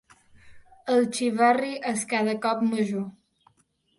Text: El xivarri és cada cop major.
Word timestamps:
El 0.93 1.03
xivarri 1.17 1.69
és 1.91 2.07
cada 2.15 2.35
cop 2.47 2.65
major. 2.73 3.07